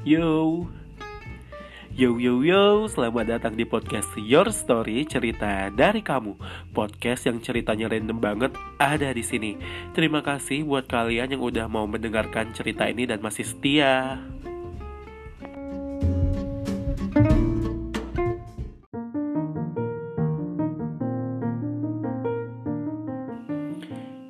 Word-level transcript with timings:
Yo 0.00 0.64
Yo 1.92 2.16
yo 2.16 2.40
yo, 2.40 2.88
selamat 2.88 3.36
datang 3.36 3.52
di 3.52 3.68
podcast 3.68 4.08
Your 4.16 4.48
Story 4.48 5.04
Cerita 5.04 5.68
dari 5.68 6.00
kamu. 6.00 6.40
Podcast 6.72 7.28
yang 7.28 7.36
ceritanya 7.44 7.84
random 7.92 8.16
banget 8.16 8.56
ada 8.80 9.12
di 9.12 9.20
sini. 9.20 9.60
Terima 9.92 10.24
kasih 10.24 10.64
buat 10.64 10.88
kalian 10.88 11.36
yang 11.36 11.44
udah 11.44 11.68
mau 11.68 11.84
mendengarkan 11.84 12.48
cerita 12.56 12.88
ini 12.88 13.04
dan 13.04 13.20
masih 13.20 13.44
setia. 13.44 14.16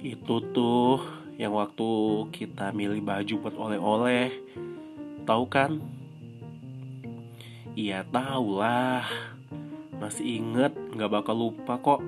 Itu 0.02 0.34
tuh 0.50 0.98
yang 1.38 1.54
waktu 1.54 1.90
kita 2.34 2.74
milih 2.74 3.06
baju 3.06 3.34
buat 3.38 3.54
oleh-oleh. 3.54 4.34
Tahu 5.30 5.46
kan? 5.46 5.78
Iya 7.78 8.02
tahu 8.10 8.58
lah. 8.58 9.06
Masih 10.02 10.42
inget, 10.42 10.74
nggak 10.74 11.06
bakal 11.06 11.38
lupa 11.38 11.78
kok. 11.78 12.02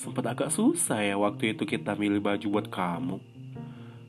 Sempet 0.00 0.24
agak 0.24 0.48
susah 0.48 1.04
ya 1.04 1.20
waktu 1.20 1.52
itu 1.52 1.68
kita 1.68 1.92
milih 2.00 2.24
baju 2.24 2.46
buat 2.48 2.72
kamu. 2.72 3.20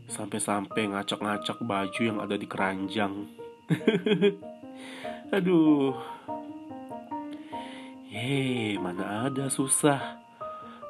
Sampai-sampai 0.08 0.95
ngacak-ngacak 0.95 1.59
baju 1.59 2.00
yang 2.00 2.23
ada 2.23 2.40
di 2.40 2.48
keranjang. 2.48 3.28
Aduh. 5.36 6.00
Hei, 8.16 8.80
mana 8.80 9.28
ada 9.28 9.52
susah. 9.52 10.23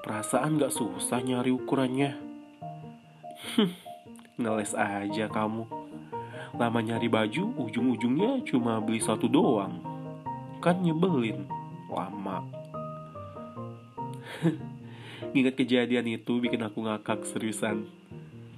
Perasaan 0.06 0.62
gak 0.62 0.78
susah 0.78 1.26
nyari 1.26 1.50
ukurannya. 1.50 2.14
Ngeles 4.38 4.78
aja 4.78 5.26
kamu. 5.26 5.79
Lama 6.60 6.84
nyari 6.84 7.08
baju, 7.08 7.56
ujung-ujungnya 7.56 8.44
cuma 8.44 8.84
beli 8.84 9.00
satu 9.00 9.32
doang. 9.32 9.80
Kan 10.60 10.84
nyebelin. 10.84 11.48
Lama. 11.88 12.44
Ingat 15.40 15.56
kejadian 15.56 16.12
itu 16.12 16.44
bikin 16.44 16.60
aku 16.60 16.84
ngakak 16.84 17.24
seriusan. 17.24 17.88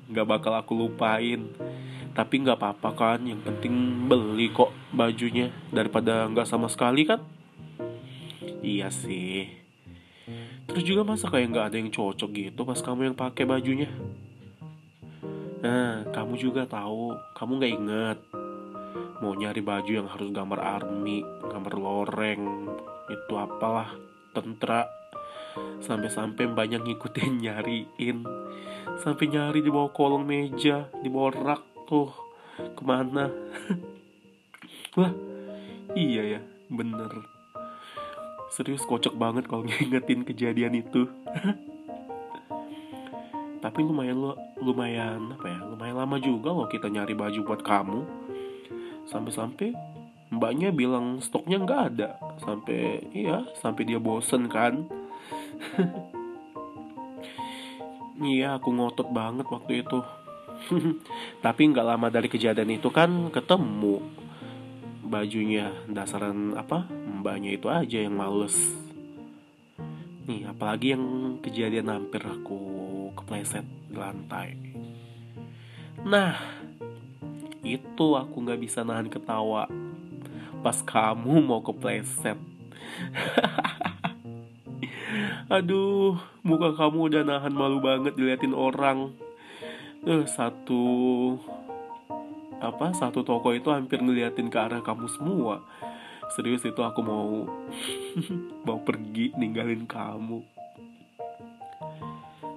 Gak 0.10 0.26
bakal 0.26 0.58
aku 0.58 0.74
lupain. 0.74 1.46
Tapi 2.18 2.42
gak 2.42 2.58
apa-apa 2.58 2.90
kan, 2.98 3.20
yang 3.22 3.40
penting 3.46 4.10
beli 4.10 4.50
kok 4.50 4.74
bajunya. 4.90 5.54
Daripada 5.70 6.26
gak 6.34 6.50
sama 6.50 6.66
sekali 6.74 7.06
kan? 7.06 7.22
Iya 8.66 8.90
sih. 8.90 9.46
Terus 10.66 10.84
juga 10.88 11.04
masa 11.04 11.28
kayak 11.28 11.52
nggak 11.52 11.68
ada 11.68 11.78
yang 11.78 11.92
cocok 11.92 12.30
gitu 12.32 12.62
pas 12.64 12.80
kamu 12.80 13.12
yang 13.12 13.18
pakai 13.18 13.44
bajunya. 13.44 13.90
Nah, 15.62 16.10
kamu 16.10 16.34
juga 16.42 16.66
tahu, 16.66 17.14
kamu 17.38 17.52
nggak 17.62 17.74
inget 17.78 18.20
mau 19.22 19.38
nyari 19.38 19.62
baju 19.62 19.92
yang 19.94 20.10
harus 20.10 20.34
gambar 20.34 20.60
army, 20.60 21.22
gambar 21.46 21.74
loreng, 21.78 22.74
itu 23.08 23.34
apalah, 23.38 23.94
tentara. 24.34 24.90
Sampai-sampai 25.86 26.50
banyak 26.50 26.82
ngikutin 26.82 27.38
nyariin, 27.46 28.26
sampai 28.98 29.26
nyari 29.30 29.62
di 29.62 29.70
bawah 29.70 29.94
kolong 29.94 30.26
meja, 30.26 30.90
di 31.06 31.08
bawah 31.08 31.32
rak 31.38 31.62
tuh, 31.86 32.10
ke 32.58 32.82
mana? 32.82 33.30
Wah, 34.98 35.14
iya 35.94 36.40
ya, 36.40 36.42
bener. 36.74 37.30
Serius 38.52 38.84
kocak 38.90 39.14
banget 39.14 39.46
kalau 39.46 39.64
ngingetin 39.70 40.26
kejadian 40.26 40.82
itu. 40.82 41.06
Tapi 43.72 43.88
lumayan 43.88 44.36
lumayan 44.60 45.32
apa 45.32 45.48
ya? 45.48 45.64
Lumayan 45.64 45.96
lama 46.04 46.20
juga 46.20 46.52
loh 46.52 46.68
kita 46.68 46.92
nyari 46.92 47.16
baju 47.16 47.40
buat 47.48 47.64
kamu. 47.64 48.04
Sampai-sampai 49.08 49.72
mbaknya 50.28 50.76
bilang 50.76 51.24
stoknya 51.24 51.64
nggak 51.64 51.82
ada. 51.96 52.20
Sampai 52.44 53.08
iya, 53.16 53.48
sampai 53.64 53.88
dia 53.88 53.96
bosen 53.96 54.52
kan. 54.52 54.92
iya, 58.36 58.60
aku 58.60 58.76
ngotot 58.76 59.08
banget 59.08 59.48
waktu 59.48 59.88
itu. 59.88 60.04
Tapi 61.48 61.62
nggak 61.72 61.88
lama 61.96 62.12
dari 62.12 62.28
kejadian 62.28 62.76
itu 62.76 62.92
kan 62.92 63.32
ketemu 63.32 64.04
bajunya 65.08 65.72
dasaran 65.88 66.60
apa 66.60 66.92
mbaknya 66.92 67.56
itu 67.56 67.72
aja 67.72 68.04
yang 68.04 68.16
males 68.16 68.56
nih 70.24 70.48
apalagi 70.48 70.96
yang 70.96 71.04
kejadian 71.44 71.92
hampir 71.92 72.24
aku 72.24 72.71
kepleset 73.16 73.66
di 73.90 73.96
lantai. 73.96 74.50
Nah 76.02 76.34
itu 77.62 78.08
aku 78.18 78.36
nggak 78.42 78.62
bisa 78.62 78.82
nahan 78.82 79.12
ketawa 79.12 79.70
pas 80.66 80.78
kamu 80.82 81.42
mau 81.42 81.62
kepleset. 81.62 82.38
Aduh 85.56 86.18
muka 86.42 86.74
kamu 86.78 87.12
udah 87.12 87.24
nahan 87.26 87.54
malu 87.54 87.82
banget 87.84 88.18
diliatin 88.18 88.56
orang. 88.56 89.14
Eh 90.06 90.26
satu 90.26 90.84
apa 92.62 92.94
satu 92.94 93.26
toko 93.26 93.54
itu 93.54 93.74
hampir 93.74 94.02
ngeliatin 94.02 94.50
ke 94.50 94.58
arah 94.58 94.82
kamu 94.82 95.10
semua. 95.10 95.62
Serius 96.32 96.64
itu 96.64 96.80
aku 96.80 97.04
mau 97.04 97.44
mau 98.66 98.80
pergi 98.82 99.36
ninggalin 99.36 99.84
kamu 99.84 100.61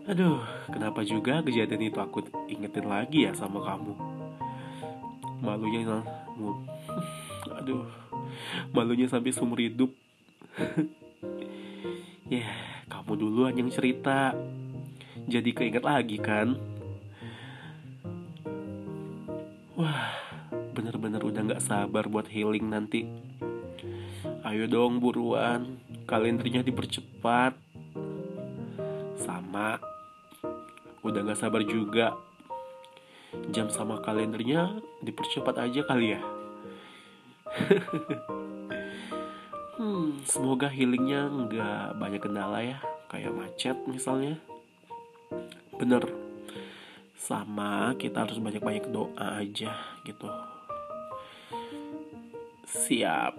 aduh 0.04 0.40
kenapa 0.68 1.00
juga 1.00 1.40
kejadian 1.40 1.88
itu 1.88 1.98
aku 2.00 2.28
ingetin 2.48 2.86
lagi 2.86 3.24
ya 3.28 3.32
sama 3.32 3.64
kamu? 3.64 3.92
Malunya 5.40 6.04
aduh 7.58 7.88
malunya 8.72 9.06
sampai 9.08 9.32
seumur 9.32 9.60
hidup. 9.60 9.90
Ya 12.24 12.40
yeah, 12.40 12.56
kamu 12.88 13.20
duluan 13.20 13.52
yang 13.52 13.68
cerita. 13.68 14.32
Jadi 15.28 15.52
keinget 15.52 15.84
lagi 15.84 16.16
kan? 16.16 16.56
Wah, 19.76 20.08
bener-bener 20.72 21.20
udah 21.20 21.44
gak 21.52 21.60
sabar 21.60 22.08
buat 22.08 22.24
healing 22.32 22.64
nanti. 22.72 23.04
Ayo 24.40 24.64
dong 24.64 25.04
buruan, 25.04 25.76
kalendernya 26.08 26.64
dipercepat. 26.64 27.60
Sama, 29.20 29.76
udah 31.04 31.20
gak 31.30 31.38
sabar 31.38 31.62
juga. 31.62 32.16
Jam 33.52 33.68
sama 33.68 34.00
kalendernya 34.00 34.80
dipercepat 35.04 35.60
aja 35.60 35.84
kali 35.84 36.16
ya. 36.16 36.20
hmm, 39.78 40.26
semoga 40.26 40.66
healingnya 40.66 41.30
nggak 41.30 41.98
banyak 41.98 42.22
kendala 42.22 42.62
ya, 42.62 42.78
kayak 43.10 43.34
macet 43.34 43.74
misalnya. 43.90 44.38
Bener, 45.74 46.06
sama 47.24 47.96
kita 47.96 48.28
harus 48.28 48.36
banyak-banyak 48.36 48.92
doa 48.92 49.40
aja 49.40 49.72
gitu 50.04 50.28
siap 52.68 53.32